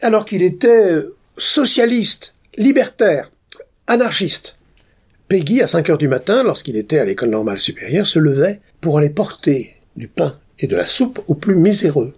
alors 0.00 0.24
qu'il 0.24 0.42
était 0.42 1.02
socialiste, 1.36 2.34
libertaire, 2.56 3.30
anarchiste. 3.86 4.58
Peggy, 5.28 5.60
à 5.60 5.66
5 5.66 5.90
heures 5.90 5.98
du 5.98 6.08
matin, 6.08 6.42
lorsqu'il 6.42 6.76
était 6.76 6.98
à 6.98 7.04
l'école 7.04 7.30
normale 7.30 7.58
supérieure, 7.58 8.06
se 8.06 8.18
levait 8.18 8.60
pour 8.80 8.98
aller 8.98 9.10
porter 9.10 9.74
du 9.96 10.08
pain 10.08 10.38
et 10.60 10.66
de 10.66 10.76
la 10.76 10.86
soupe 10.86 11.20
aux 11.26 11.34
plus 11.34 11.56
miséreux, 11.56 12.14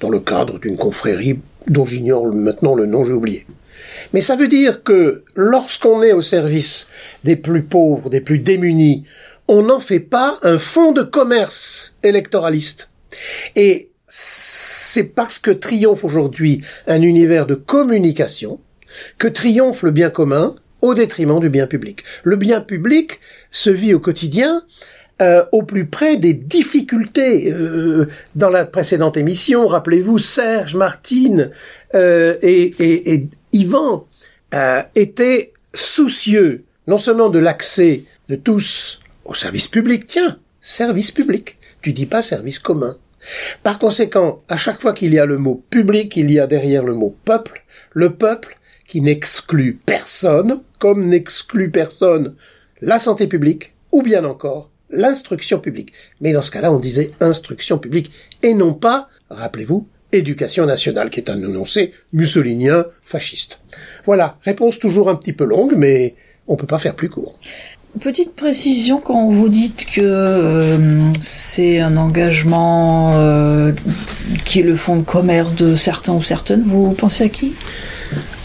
dans 0.00 0.10
le 0.10 0.20
cadre 0.20 0.58
d'une 0.58 0.76
confrérie 0.76 1.40
dont 1.66 1.86
j'ignore 1.86 2.26
maintenant 2.26 2.74
le 2.74 2.86
nom, 2.86 3.04
j'ai 3.04 3.12
oublié. 3.12 3.46
Mais 4.12 4.20
ça 4.20 4.36
veut 4.36 4.48
dire 4.48 4.82
que 4.82 5.24
lorsqu'on 5.34 6.02
est 6.02 6.12
au 6.12 6.22
service 6.22 6.88
des 7.24 7.36
plus 7.36 7.62
pauvres, 7.62 8.10
des 8.10 8.20
plus 8.20 8.38
démunis, 8.38 9.04
on 9.48 9.62
n'en 9.62 9.80
fait 9.80 10.00
pas 10.00 10.38
un 10.42 10.58
fonds 10.58 10.92
de 10.92 11.02
commerce 11.02 11.96
électoraliste. 12.02 12.90
Et 13.56 13.90
c'est 14.08 15.04
parce 15.04 15.38
que 15.38 15.50
triomphe 15.50 16.04
aujourd'hui 16.04 16.62
un 16.86 17.02
univers 17.02 17.46
de 17.46 17.54
communication 17.54 18.60
que 19.18 19.28
triomphe 19.28 19.82
le 19.82 19.90
bien 19.90 20.10
commun 20.10 20.54
au 20.80 20.94
détriment 20.94 21.40
du 21.40 21.48
bien 21.48 21.66
public. 21.66 22.04
Le 22.24 22.36
bien 22.36 22.60
public 22.60 23.20
se 23.50 23.70
vit 23.70 23.94
au 23.94 24.00
quotidien 24.00 24.62
euh, 25.22 25.44
au 25.52 25.62
plus 25.62 25.86
près 25.86 26.16
des 26.16 26.34
difficultés. 26.34 27.52
Euh, 27.52 28.08
dans 28.34 28.50
la 28.50 28.64
précédente 28.64 29.16
émission, 29.16 29.66
rappelez-vous, 29.66 30.18
Serge, 30.18 30.74
Martine 30.74 31.50
euh, 31.94 32.36
et, 32.42 32.74
et, 32.78 33.14
et, 33.14 33.28
Yvan 33.52 34.06
euh, 34.54 34.82
étaient 34.96 35.52
soucieux 35.72 36.64
non 36.88 36.98
seulement 36.98 37.28
de 37.28 37.38
l'accès 37.38 38.02
de 38.28 38.34
tous 38.34 39.00
au 39.24 39.34
service 39.34 39.68
public, 39.68 40.06
tiens, 40.06 40.38
service 40.60 41.12
public, 41.12 41.56
tu 41.80 41.92
dis 41.92 42.06
pas 42.06 42.22
service 42.22 42.58
commun. 42.58 42.96
Par 43.62 43.78
conséquent, 43.78 44.42
à 44.48 44.56
chaque 44.56 44.80
fois 44.80 44.92
qu'il 44.92 45.14
y 45.14 45.20
a 45.20 45.26
le 45.26 45.38
mot 45.38 45.62
public, 45.70 46.16
il 46.16 46.32
y 46.32 46.40
a 46.40 46.48
derrière 46.48 46.82
le 46.82 46.94
mot 46.94 47.14
peuple, 47.24 47.62
le 47.92 48.10
peuple 48.14 48.58
qui 48.86 49.00
n'exclut 49.00 49.78
personne, 49.86 50.60
comme 50.80 51.06
n'exclut 51.06 51.70
personne 51.70 52.34
la 52.80 52.98
santé 52.98 53.28
publique, 53.28 53.74
ou 53.92 54.02
bien 54.02 54.24
encore 54.24 54.70
l'instruction 54.92 55.58
publique. 55.58 55.92
Mais 56.20 56.32
dans 56.32 56.42
ce 56.42 56.50
cas-là, 56.50 56.72
on 56.72 56.78
disait 56.78 57.12
instruction 57.20 57.78
publique, 57.78 58.12
et 58.42 58.54
non 58.54 58.74
pas, 58.74 59.08
rappelez-vous, 59.30 59.86
éducation 60.12 60.66
nationale, 60.66 61.10
qui 61.10 61.20
est 61.20 61.30
un 61.30 61.38
énoncé 61.38 61.92
mussolinien 62.12 62.84
fasciste. 63.04 63.60
Voilà, 64.04 64.38
réponse 64.42 64.78
toujours 64.78 65.08
un 65.08 65.14
petit 65.14 65.32
peu 65.32 65.44
longue, 65.44 65.74
mais 65.76 66.14
on 66.46 66.56
peut 66.56 66.66
pas 66.66 66.78
faire 66.78 66.94
plus 66.94 67.08
court. 67.08 67.38
Petite 68.00 68.34
précision 68.34 69.00
quand 69.00 69.28
vous 69.28 69.50
dites 69.50 69.84
que 69.84 70.00
euh, 70.00 71.12
c'est 71.20 71.78
un 71.78 71.98
engagement 71.98 73.12
euh, 73.16 73.72
qui 74.46 74.60
est 74.60 74.62
le 74.62 74.76
fonds 74.76 74.96
de 74.96 75.02
commerce 75.02 75.54
de 75.54 75.74
certains 75.76 76.14
ou 76.14 76.22
certaines, 76.22 76.62
vous 76.62 76.92
pensez 76.92 77.24
à 77.24 77.28
qui? 77.28 77.52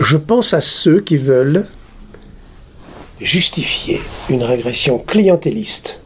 Je 0.02 0.18
pense 0.18 0.54
à 0.54 0.60
ceux 0.60 1.00
qui 1.00 1.16
veulent 1.16 1.66
justifier 3.22 4.02
une 4.30 4.44
régression 4.44 5.00
clientéliste, 5.00 6.02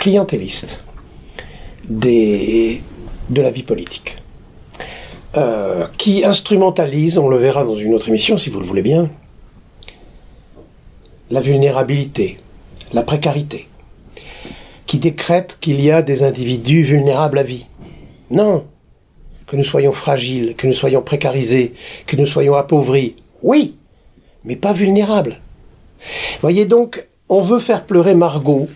clientéliste 0.00 0.82
de 1.88 2.80
la 3.36 3.50
vie 3.50 3.62
politique, 3.62 4.16
euh, 5.36 5.86
qui 5.98 6.24
instrumentalise, 6.24 7.18
on 7.18 7.28
le 7.28 7.36
verra 7.36 7.64
dans 7.64 7.76
une 7.76 7.92
autre 7.94 8.08
émission 8.08 8.38
si 8.38 8.48
vous 8.48 8.60
le 8.60 8.66
voulez 8.66 8.82
bien, 8.82 9.10
la 11.30 11.40
vulnérabilité, 11.42 12.38
la 12.94 13.02
précarité, 13.02 13.68
qui 14.86 14.98
décrète 14.98 15.58
qu'il 15.60 15.80
y 15.82 15.90
a 15.90 16.00
des 16.00 16.22
individus 16.22 16.82
vulnérables 16.82 17.38
à 17.38 17.42
vie. 17.42 17.66
Non, 18.30 18.64
que 19.46 19.56
nous 19.56 19.64
soyons 19.64 19.92
fragiles, 19.92 20.56
que 20.56 20.66
nous 20.66 20.72
soyons 20.72 21.02
précarisés, 21.02 21.74
que 22.06 22.16
nous 22.16 22.26
soyons 22.26 22.54
appauvris, 22.54 23.16
oui, 23.42 23.74
mais 24.44 24.56
pas 24.56 24.72
vulnérables. 24.72 25.40
Voyez 26.40 26.64
donc, 26.64 27.06
on 27.28 27.42
veut 27.42 27.58
faire 27.58 27.84
pleurer 27.84 28.14
Margot 28.14 28.66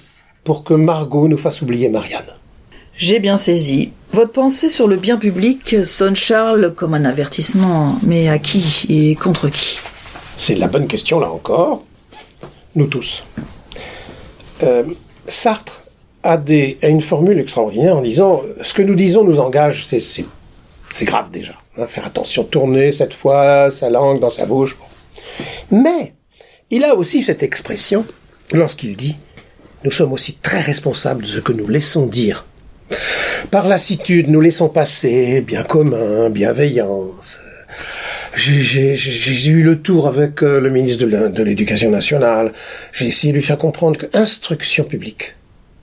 pour 0.45 0.63
que 0.63 0.75
Margot 0.75 1.27
nous 1.27 1.39
fasse 1.39 1.63
oublier 1.63 1.89
Marianne. 1.89 2.23
J'ai 2.97 3.19
bien 3.19 3.37
saisi. 3.37 3.91
Votre 4.13 4.33
pensée 4.33 4.69
sur 4.69 4.87
le 4.87 4.97
bien 4.97 5.17
public 5.17 5.85
sonne 5.85 6.15
Charles 6.15 6.73
comme 6.75 6.95
un 6.95 7.05
avertissement, 7.05 7.99
mais 8.03 8.29
à 8.29 8.39
qui 8.39 8.87
et 8.89 9.17
contre 9.17 9.49
qui? 9.49 9.79
C'est 10.39 10.55
la 10.55 10.69
bonne 10.69 10.87
question 10.87 11.19
là 11.19 11.31
encore. 11.31 11.83
Nous 12.77 12.87
tous. 12.87 13.25
Euh, 14.63 14.85
Sartre 15.27 15.83
a, 16.23 16.37
des, 16.37 16.79
a 16.83 16.89
une 16.89 17.01
formule 17.01 17.39
extraordinaire 17.41 17.97
en 17.97 18.03
disant 18.03 18.43
ce 18.63 18.75
que 18.75 18.83
nous 18.83 18.95
disons 18.95 19.25
nous 19.25 19.41
engage, 19.41 19.85
c'est, 19.85 20.25
grave 21.05 21.31
déjà. 21.31 21.55
hein, 21.79 21.87
faire 21.89 22.07
attention, 22.07 22.45
tourner 22.45 22.93
cette 22.93 23.15
fois 23.15 23.71
sa 23.71 23.91
langue 23.91 24.21
dans 24.21 24.31
sa 24.31 24.47
bouche. 24.47 24.77
Bon. 24.79 24.87
Mais 25.71 26.15
il 26.71 26.85
a 26.85 26.95
aussi 26.95 27.23
cette 27.23 27.43
expression 27.43 28.07
lorsqu'il 28.53 28.97
dit 28.97 29.17
nous 29.85 29.91
sommes 29.91 30.13
aussi 30.13 30.35
très 30.35 30.61
responsables 30.61 31.23
de 31.23 31.27
ce 31.29 31.39
que 31.41 31.53
nous 31.53 31.69
laissons 31.69 32.07
dire. 32.07 32.47
Par 33.51 33.69
lassitude, 33.69 34.29
nous 34.29 34.41
laissons 34.41 34.69
passer 34.69 35.41
bien 35.41 35.63
commun, 35.63 36.31
bienveillance. 36.31 37.39
J'ai- 38.37 38.97
eu 39.49 39.63
le 39.63 39.81
tour 39.81 40.09
avec 40.09 40.43
euh, 40.43 40.61
le 40.61 40.71
ministre 40.71 41.05
de 41.07 41.43
l'Éducation 41.43 41.91
nationale. 41.91 42.53
J'ai 42.93 43.07
essayé 43.07 43.33
de 43.33 43.39
lui 43.39 43.45
faire 43.45 43.59
comprendre 43.59 43.99
que 43.99 44.07
instruction 44.17 44.85
publique 44.85 45.37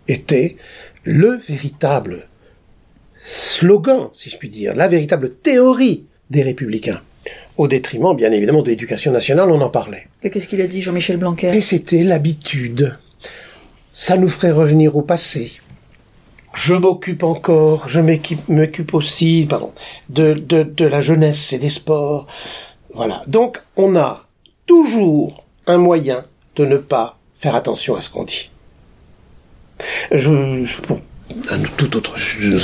était 0.07 0.57
le 1.03 1.39
véritable 1.47 2.27
slogan, 3.23 4.09
si 4.13 4.29
je 4.29 4.37
puis 4.37 4.49
dire, 4.49 4.75
la 4.75 4.87
véritable 4.87 5.31
théorie 5.33 6.05
des 6.29 6.41
républicains. 6.41 7.01
Au 7.57 7.67
détriment, 7.67 8.15
bien 8.15 8.31
évidemment, 8.31 8.63
de 8.63 8.69
l'éducation 8.69 9.11
nationale, 9.11 9.49
on 9.51 9.61
en 9.61 9.69
parlait. 9.69 10.07
Et 10.23 10.29
qu'est-ce 10.29 10.47
qu'il 10.47 10.61
a 10.61 10.67
dit 10.67 10.81
Jean-Michel 10.81 11.17
Blanquer? 11.17 11.51
Et 11.55 11.61
c'était 11.61 12.03
l'habitude. 12.03 12.97
Ça 13.93 14.17
nous 14.17 14.29
ferait 14.29 14.51
revenir 14.51 14.95
au 14.95 15.01
passé. 15.01 15.53
Je 16.53 16.73
m'occupe 16.73 17.23
encore, 17.23 17.87
je 17.87 18.01
m'occupe 18.01 18.93
aussi, 18.93 19.45
pardon, 19.49 19.71
de, 20.09 20.33
de, 20.33 20.63
de 20.63 20.85
la 20.85 20.99
jeunesse 21.01 21.53
et 21.53 21.59
des 21.59 21.69
sports. 21.69 22.27
Voilà. 22.93 23.23
Donc, 23.27 23.61
on 23.77 23.95
a 23.95 24.25
toujours 24.65 25.45
un 25.67 25.77
moyen 25.77 26.23
de 26.57 26.65
ne 26.65 26.77
pas 26.77 27.17
faire 27.35 27.55
attention 27.55 27.95
à 27.95 28.01
ce 28.01 28.09
qu'on 28.09 28.23
dit. 28.25 28.49
Je, 30.11 30.63
je- 30.65 30.93
un 31.49 31.59
tout 31.77 31.87
dans 31.87 32.01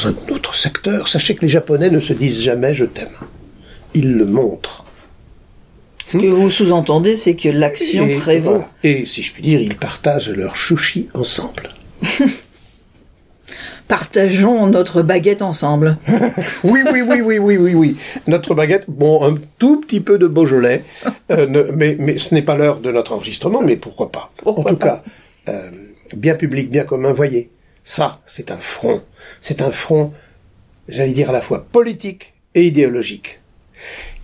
un 0.08 0.16
autre 0.34 0.54
secteur, 0.56 1.08
sachez 1.08 1.36
que 1.36 1.42
les 1.42 1.48
Japonais 1.50 1.90
ne 1.90 2.02
se 2.02 2.12
disent 2.12 2.42
jamais 2.42 2.74
je 2.74 2.84
t'aime. 2.86 3.08
Ils 3.94 4.12
le 4.14 4.26
montrent. 4.26 4.84
Ce 6.08 6.18
que 6.18 6.26
vous 6.28 6.50
sous-entendez, 6.50 7.16
c'est 7.18 7.36
que 7.36 7.50
l'action 7.50 8.08
prévaut. 8.18 8.52
voilà. 8.52 8.70
Et 8.84 9.06
si 9.06 9.22
je 9.24 9.32
puis 9.34 9.44
dire, 9.44 9.60
ils 9.62 9.76
partagent 9.76 10.30
leur 10.30 10.56
chouchi 10.56 11.10
ensemble. 11.14 11.70
Partageons 13.88 14.68
notre 14.68 15.02
baguette 15.02 15.42
ensemble. 15.42 15.98
Oui, 16.64 16.82
oui, 16.92 17.02
oui, 17.02 17.22
oui, 17.22 17.38
oui, 17.40 17.58
oui, 17.58 17.74
oui. 17.74 17.96
Notre 18.28 18.54
baguette, 18.54 18.86
bon, 18.90 19.24
un 19.24 19.36
tout 19.60 19.80
petit 19.80 20.02
peu 20.02 20.18
de 20.18 20.28
Beaujolais, 20.28 20.84
euh, 21.32 21.46
ne- 21.48 21.72
mais, 21.74 21.96
mais 22.00 22.18
ce 22.18 22.34
n'est 22.34 22.42
pas 22.42 22.58
l'heure 22.58 22.80
de 22.80 22.92
notre 22.92 23.14
enregistrement, 23.14 23.62
mais 23.62 23.78
pourquoi 23.78 24.12
pas? 24.12 24.32
Pourquoi 24.38 24.66
En 24.66 24.70
tout 24.70 24.76
pas? 24.78 24.88
cas, 24.88 25.04
euh, 25.50 25.72
bien 26.16 26.36
public, 26.36 26.70
bien 26.70 26.84
commun, 26.84 27.14
voyez, 27.14 27.50
ça, 27.86 28.22
c'est 28.26 28.52
un 28.52 28.58
front. 28.60 29.02
C'est 29.40 29.62
un 29.62 29.72
front, 29.72 30.14
j'allais 30.90 31.14
dire, 31.14 31.30
à 31.30 31.34
la 31.34 31.42
fois 31.42 31.66
politique 31.72 32.34
et 32.56 32.66
idéologique. 32.66 33.40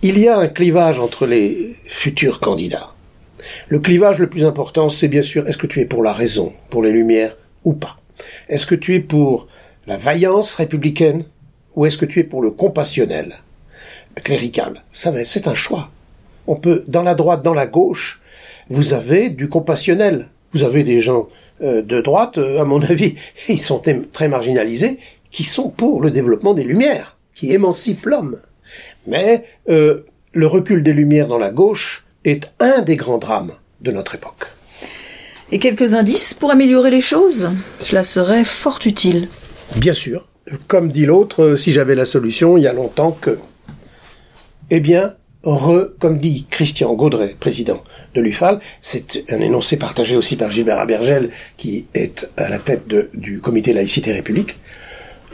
Il 0.02 0.18
y 0.18 0.28
a 0.28 0.38
un 0.38 0.48
clivage 0.48 0.98
entre 0.98 1.26
les 1.26 1.74
futurs 1.86 2.40
candidats. 2.40 2.94
Le 3.68 3.78
clivage 3.78 4.18
le 4.18 4.28
plus 4.28 4.44
important, 4.44 4.88
c'est 4.88 5.08
bien 5.08 5.22
sûr, 5.22 5.46
est-ce 5.46 5.58
que 5.58 5.66
tu 5.66 5.80
es 5.80 5.84
pour 5.84 6.02
la 6.02 6.12
raison, 6.12 6.52
pour 6.70 6.82
les 6.82 6.92
lumières 6.92 7.36
ou 7.64 7.72
pas? 7.72 7.98
Est-ce 8.48 8.66
que 8.66 8.74
tu 8.74 8.94
es 8.94 9.00
pour 9.00 9.48
la 9.86 9.96
vaillance 9.96 10.54
républicaine 10.54 11.24
ou 11.74 11.86
est-ce 11.86 11.98
que 11.98 12.06
tu 12.06 12.20
es 12.20 12.24
pour 12.24 12.42
le 12.42 12.50
compassionnel 12.50 13.36
clérical? 14.22 14.82
Ça 14.92 15.12
c'est 15.24 15.48
un 15.48 15.54
choix. 15.54 15.90
On 16.46 16.56
peut, 16.56 16.84
dans 16.88 17.02
la 17.02 17.14
droite, 17.14 17.42
dans 17.42 17.54
la 17.54 17.66
gauche, 17.66 18.20
vous 18.68 18.92
avez 18.92 19.30
du 19.30 19.48
compassionnel. 19.48 20.28
Vous 20.52 20.62
avez 20.62 20.84
des 20.84 21.00
gens 21.00 21.28
euh, 21.62 21.82
de 21.82 22.00
droite, 22.00 22.38
euh, 22.38 22.60
à 22.60 22.64
mon 22.64 22.82
avis, 22.90 23.14
ils 23.48 23.60
sont 23.60 23.82
très 24.12 24.28
marginalisés, 24.28 24.98
qui 25.30 25.44
sont 25.44 25.70
pour 25.70 26.00
le 26.00 26.10
développement 26.10 26.54
des 26.54 26.64
Lumières, 26.64 27.16
qui 27.34 27.52
émancipent 27.52 28.06
l'homme. 28.06 28.38
Mais 29.06 29.44
euh, 29.68 30.04
le 30.32 30.46
recul 30.46 30.82
des 30.82 30.92
Lumières 30.92 31.28
dans 31.28 31.38
la 31.38 31.50
gauche 31.50 32.04
est 32.24 32.50
un 32.60 32.82
des 32.82 32.96
grands 32.96 33.18
drames 33.18 33.52
de 33.80 33.90
notre 33.90 34.14
époque. 34.14 34.46
Et 35.52 35.58
quelques 35.58 35.94
indices 35.94 36.34
pour 36.34 36.50
améliorer 36.50 36.90
les 36.90 37.02
choses? 37.02 37.50
Cela 37.80 38.02
serait 38.02 38.44
fort 38.44 38.80
utile. 38.86 39.28
Bien 39.76 39.92
sûr, 39.92 40.26
comme 40.68 40.90
dit 40.90 41.06
l'autre, 41.06 41.42
euh, 41.42 41.56
si 41.56 41.70
j'avais 41.72 41.94
la 41.94 42.06
solution, 42.06 42.56
il 42.56 42.64
y 42.64 42.66
a 42.66 42.72
longtemps 42.72 43.12
que... 43.12 43.38
Eh 44.70 44.80
bien, 44.80 45.14
re, 45.42 45.90
comme 45.98 46.18
dit 46.18 46.46
Christian 46.50 46.94
Gaudret, 46.94 47.36
président 47.38 47.84
de 48.14 48.22
l'UFAL, 48.22 48.60
c'est 48.80 49.24
un 49.30 49.38
énoncé 49.40 49.76
partagé 49.76 50.16
aussi 50.16 50.36
par 50.36 50.50
Gilbert 50.50 50.78
Abergel, 50.78 51.28
qui 51.58 51.86
est 51.94 52.28
à 52.38 52.48
la 52.48 52.58
tête 52.58 52.88
de- 52.88 53.10
du 53.12 53.40
comité 53.42 53.74
Laïcité 53.74 54.12
République. 54.12 54.56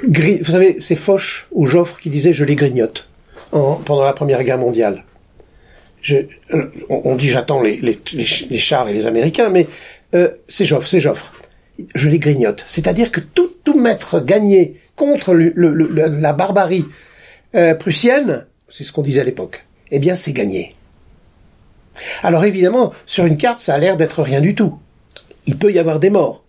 Vous 0.02 0.50
savez, 0.50 0.80
c'est 0.80 0.96
Foch 0.96 1.46
ou 1.52 1.66
Joffre 1.66 2.00
qui 2.00 2.10
disait 2.10 2.32
«je 2.34 2.44
les 2.44 2.56
grignote» 2.56 3.08
en- 3.52 3.74
pendant 3.76 4.04
la 4.04 4.12
Première 4.12 4.42
Guerre 4.44 4.58
mondiale. 4.58 5.04
Euh, 6.10 6.22
on, 6.88 7.02
on 7.04 7.16
dit 7.16 7.28
j'attends 7.28 7.62
les, 7.62 7.76
les, 7.80 7.98
les 8.14 8.24
et 8.88 8.92
les 8.92 9.06
Américains, 9.06 9.50
mais 9.50 9.66
euh, 10.14 10.30
c'est 10.48 10.64
Joffre, 10.64 10.86
c'est 10.88 11.00
Joffre. 11.00 11.32
Je 11.94 12.08
les 12.08 12.18
grignote. 12.18 12.64
C'est-à-dire 12.68 13.10
que 13.10 13.20
tout, 13.20 13.50
tout 13.64 13.78
mettre 13.78 14.20
gagné 14.20 14.76
contre 14.96 15.34
la 15.34 16.32
barbarie 16.32 16.84
euh, 17.54 17.74
prussienne, 17.74 18.46
c'est 18.68 18.84
ce 18.84 18.92
qu'on 18.92 19.02
disait 19.02 19.20
à 19.22 19.24
l'époque, 19.24 19.64
eh 19.90 19.98
bien 19.98 20.14
c'est 20.14 20.32
gagné. 20.32 20.74
Alors 22.22 22.44
évidemment, 22.44 22.92
sur 23.06 23.26
une 23.26 23.36
carte, 23.36 23.60
ça 23.60 23.74
a 23.74 23.78
l'air 23.78 23.96
d'être 23.96 24.22
rien 24.22 24.40
du 24.40 24.54
tout. 24.54 24.78
Il 25.46 25.56
peut 25.56 25.72
y 25.72 25.78
avoir 25.78 26.00
des 26.00 26.10
morts. 26.10 26.44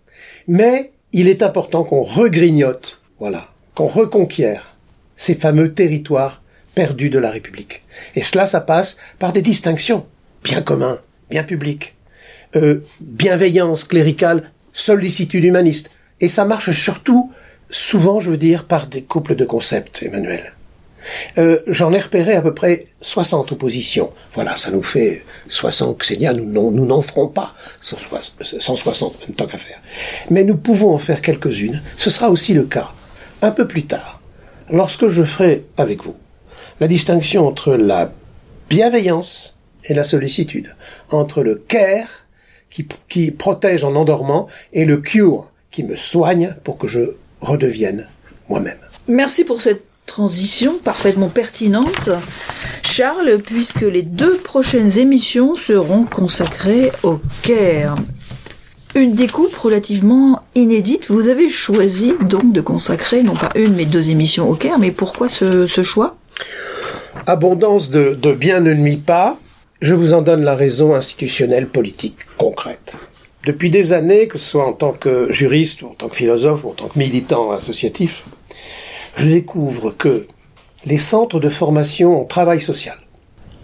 Mais 0.48 0.92
il 1.12 1.28
est 1.28 1.42
important 1.42 1.84
qu'on 1.84 2.02
regrignote, 2.02 3.00
voilà, 3.18 3.48
qu'on 3.74 3.86
reconquiert 3.86 4.76
ces 5.16 5.34
fameux 5.34 5.72
territoires 5.72 6.41
perdus 6.74 7.10
de 7.10 7.18
la 7.18 7.30
République. 7.30 7.84
Et 8.14 8.22
cela, 8.22 8.46
ça 8.46 8.60
passe 8.60 8.98
par 9.18 9.32
des 9.32 9.42
distinctions. 9.42 10.06
Bien 10.42 10.62
commun, 10.62 10.98
bien 11.30 11.44
public, 11.44 11.94
euh, 12.56 12.80
bienveillance 13.00 13.84
cléricale, 13.84 14.50
sollicitude 14.72 15.44
humaniste. 15.44 15.90
Et 16.20 16.28
ça 16.28 16.44
marche 16.44 16.70
surtout, 16.70 17.32
souvent, 17.70 18.20
je 18.20 18.30
veux 18.30 18.36
dire, 18.36 18.64
par 18.64 18.86
des 18.86 19.02
couples 19.02 19.34
de 19.36 19.44
concepts, 19.44 20.02
Emmanuel. 20.02 20.52
Euh, 21.38 21.58
J'en 21.66 21.92
ai 21.92 21.98
repéré 21.98 22.34
à 22.34 22.42
peu 22.42 22.54
près 22.54 22.86
60 23.00 23.52
oppositions. 23.52 24.10
Voilà, 24.34 24.56
ça 24.56 24.70
nous 24.70 24.82
fait 24.82 25.24
60 25.48 25.98
Xenia, 25.98 26.32
nous 26.32 26.44
n'en 26.44 26.70
nous 26.70 26.86
n'en 26.86 27.02
ferons 27.02 27.28
pas 27.28 27.54
160, 27.80 28.60
160 28.60 29.20
même 29.20 29.34
tant 29.34 29.46
qu'à 29.46 29.58
faire. 29.58 29.80
Mais 30.30 30.44
nous 30.44 30.56
pouvons 30.56 30.94
en 30.94 30.98
faire 30.98 31.20
quelques-unes. 31.20 31.82
Ce 31.96 32.10
sera 32.10 32.30
aussi 32.30 32.54
le 32.54 32.64
cas 32.64 32.92
un 33.42 33.50
peu 33.50 33.66
plus 33.66 33.86
tard, 33.86 34.20
lorsque 34.70 35.08
je 35.08 35.24
ferai 35.24 35.64
avec 35.76 36.04
vous 36.04 36.14
la 36.82 36.88
distinction 36.88 37.46
entre 37.46 37.74
la 37.74 38.12
bienveillance 38.68 39.56
et 39.84 39.94
la 39.94 40.02
sollicitude, 40.02 40.74
entre 41.12 41.44
le 41.44 41.54
care 41.54 42.08
qui, 42.70 42.88
qui 43.08 43.30
protège 43.30 43.84
en 43.84 43.94
endormant 43.94 44.48
et 44.72 44.84
le 44.84 44.96
cure 44.96 45.48
qui 45.70 45.84
me 45.84 45.94
soigne 45.94 46.56
pour 46.64 46.78
que 46.78 46.88
je 46.88 47.12
redevienne 47.40 48.08
moi-même. 48.48 48.78
Merci 49.06 49.44
pour 49.44 49.62
cette 49.62 49.84
transition 50.06 50.76
parfaitement 50.82 51.28
pertinente. 51.28 52.10
Charles, 52.82 53.38
puisque 53.38 53.82
les 53.82 54.02
deux 54.02 54.38
prochaines 54.38 54.98
émissions 54.98 55.54
seront 55.54 56.02
consacrées 56.02 56.90
au 57.04 57.20
Caire. 57.44 57.94
Une 58.96 59.14
découpe 59.14 59.54
relativement 59.54 60.42
inédite. 60.56 61.06
Vous 61.10 61.28
avez 61.28 61.48
choisi 61.48 62.14
donc 62.22 62.52
de 62.52 62.60
consacrer 62.60 63.22
non 63.22 63.34
pas 63.34 63.50
une 63.54 63.76
mais 63.76 63.84
deux 63.84 64.10
émissions 64.10 64.50
au 64.50 64.56
Caire, 64.56 64.80
mais 64.80 64.90
pourquoi 64.90 65.28
ce 65.28 65.82
choix? 65.84 66.16
Abondance 67.26 67.90
de, 67.90 68.14
de 68.14 68.32
bien 68.32 68.60
ne 68.60 68.74
nuit 68.74 68.96
pas, 68.96 69.38
je 69.80 69.94
vous 69.94 70.14
en 70.14 70.22
donne 70.22 70.44
la 70.44 70.54
raison 70.54 70.94
institutionnelle, 70.94 71.68
politique, 71.68 72.16
concrète. 72.38 72.96
Depuis 73.44 73.70
des 73.70 73.92
années, 73.92 74.28
que 74.28 74.38
ce 74.38 74.50
soit 74.50 74.66
en 74.66 74.72
tant 74.72 74.92
que 74.92 75.30
juriste, 75.32 75.82
ou 75.82 75.88
en 75.88 75.94
tant 75.94 76.08
que 76.08 76.16
philosophe, 76.16 76.64
ou 76.64 76.70
en 76.70 76.74
tant 76.74 76.88
que 76.88 76.98
militant 76.98 77.50
associatif, 77.50 78.24
je 79.16 79.26
découvre 79.26 79.90
que 79.90 80.26
les 80.84 80.98
centres 80.98 81.40
de 81.40 81.48
formation 81.48 82.20
en 82.20 82.24
travail 82.24 82.60
social, 82.60 82.98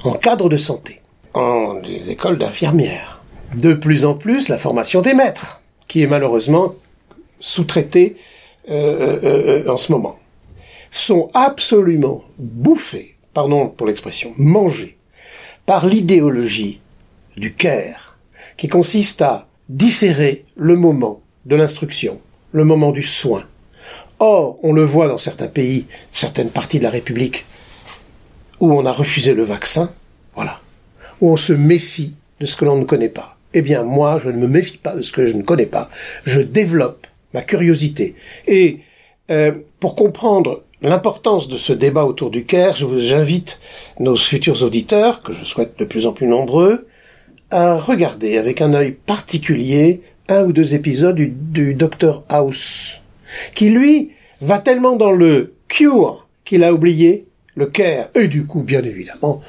en 0.04 0.12
cadre 0.12 0.48
de 0.48 0.56
santé, 0.56 1.00
en 1.34 1.74
les 1.74 2.10
écoles 2.10 2.38
d'infirmières, 2.38 3.22
de 3.56 3.74
plus 3.74 4.04
en 4.04 4.14
plus 4.14 4.48
la 4.48 4.58
formation 4.58 5.00
des 5.00 5.14
maîtres, 5.14 5.60
qui 5.86 6.02
est 6.02 6.06
malheureusement 6.06 6.74
sous-traitée 7.40 8.16
euh, 8.70 9.18
euh, 9.22 9.62
euh, 9.64 9.72
en 9.72 9.76
ce 9.76 9.92
moment, 9.92 10.18
sont 10.90 11.30
absolument 11.34 12.24
bouffés, 12.38 13.16
pardon 13.38 13.68
pour 13.68 13.86
l'expression, 13.86 14.34
mangés 14.36 14.98
par 15.64 15.86
l'idéologie 15.86 16.80
du 17.36 17.54
care, 17.54 18.18
qui 18.56 18.66
consiste 18.66 19.22
à 19.22 19.46
différer 19.68 20.44
le 20.56 20.74
moment 20.74 21.20
de 21.46 21.54
l'instruction, 21.54 22.20
le 22.50 22.64
moment 22.64 22.90
du 22.90 23.04
soin. 23.04 23.44
Or, 24.18 24.58
on 24.64 24.72
le 24.72 24.82
voit 24.82 25.06
dans 25.06 25.18
certains 25.18 25.46
pays, 25.46 25.86
certaines 26.10 26.50
parties 26.50 26.80
de 26.80 26.82
la 26.82 26.90
République, 26.90 27.44
où 28.58 28.72
on 28.72 28.84
a 28.84 28.90
refusé 28.90 29.34
le 29.34 29.44
vaccin, 29.44 29.92
voilà, 30.34 30.58
où 31.20 31.30
on 31.30 31.36
se 31.36 31.52
méfie 31.52 32.14
de 32.40 32.46
ce 32.46 32.56
que 32.56 32.64
l'on 32.64 32.78
ne 32.78 32.84
connaît 32.84 33.08
pas. 33.08 33.36
Eh 33.54 33.62
bien, 33.62 33.84
moi, 33.84 34.18
je 34.18 34.30
ne 34.30 34.38
me 34.38 34.48
méfie 34.48 34.78
pas 34.78 34.96
de 34.96 35.02
ce 35.02 35.12
que 35.12 35.26
je 35.26 35.36
ne 35.36 35.42
connais 35.42 35.66
pas. 35.66 35.90
Je 36.24 36.40
développe 36.40 37.06
ma 37.34 37.42
curiosité. 37.42 38.16
Et 38.48 38.80
euh, 39.30 39.52
pour 39.78 39.94
comprendre 39.94 40.64
l'importance 40.82 41.48
de 41.48 41.56
ce 41.56 41.72
débat 41.72 42.04
autour 42.04 42.30
du 42.30 42.44
Caire, 42.44 42.76
je 42.76 42.84
vous 42.84 43.14
invite 43.14 43.60
nos 43.98 44.16
futurs 44.16 44.62
auditeurs, 44.62 45.22
que 45.22 45.32
je 45.32 45.44
souhaite 45.44 45.78
de 45.78 45.84
plus 45.84 46.06
en 46.06 46.12
plus 46.12 46.26
nombreux, 46.26 46.86
à 47.50 47.76
regarder 47.76 48.36
avec 48.36 48.60
un 48.60 48.74
œil 48.74 48.92
particulier 48.92 50.02
un 50.28 50.44
ou 50.44 50.52
deux 50.52 50.74
épisodes 50.74 51.16
du, 51.16 51.74
Dr 51.74 52.22
House, 52.28 53.00
qui 53.54 53.70
lui 53.70 54.10
va 54.40 54.58
tellement 54.58 54.96
dans 54.96 55.12
le 55.12 55.54
cure 55.68 56.26
qu'il 56.44 56.64
a 56.64 56.72
oublié 56.72 57.26
le 57.54 57.66
care, 57.66 58.08
et 58.14 58.28
du 58.28 58.46
coup, 58.46 58.62
bien 58.62 58.84
évidemment, 58.84 59.42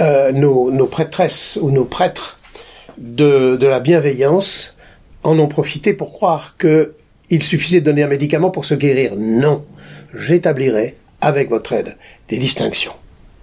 euh, 0.00 0.32
nos, 0.32 0.70
nos 0.70 0.86
prêtresses 0.86 1.58
ou 1.60 1.70
nos 1.70 1.84
prêtres 1.84 2.40
de 2.98 3.58
la 3.60 3.80
bienveillance 3.80 4.76
en 5.22 5.38
ont 5.38 5.48
profité 5.48 5.94
pour 5.94 6.12
croire 6.12 6.56
que 6.58 6.94
il 7.30 7.42
suffisait 7.42 7.80
de 7.80 7.86
donner 7.86 8.02
un 8.02 8.08
médicament 8.08 8.50
pour 8.50 8.64
se 8.64 8.74
guérir. 8.74 9.14
Non, 9.16 9.64
j'établirai, 10.14 10.96
avec 11.20 11.48
votre 11.48 11.72
aide, 11.72 11.96
des 12.28 12.38
distinctions, 12.38 12.92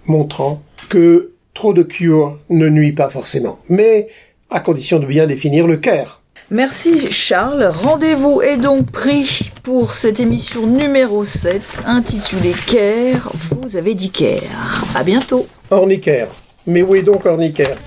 montrant 0.06 0.62
que 0.88 1.32
trop 1.54 1.72
de 1.72 1.82
cure 1.82 2.38
ne 2.48 2.68
nuit 2.68 2.92
pas 2.92 3.10
forcément, 3.10 3.58
mais 3.68 4.08
à 4.50 4.60
condition 4.60 4.98
de 4.98 5.06
bien 5.06 5.26
définir 5.26 5.66
le 5.66 5.76
care. 5.76 6.20
Merci 6.52 7.12
Charles. 7.12 7.70
Rendez-vous 7.72 8.42
est 8.42 8.56
donc 8.56 8.90
pris 8.90 9.50
pour 9.62 9.94
cette 9.94 10.18
émission 10.18 10.66
numéro 10.66 11.24
7 11.24 11.62
intitulée 11.86 12.54
Caire. 12.66 13.30
Vous 13.34 13.76
avez 13.76 13.94
dit 13.94 14.10
Caire. 14.10 14.84
À 14.96 15.04
bientôt. 15.04 15.46
Ornicaire. 15.70 16.26
Mais 16.66 16.82
où 16.82 16.96
est 16.96 17.02
donc 17.02 17.24
Ornicaire? 17.24 17.78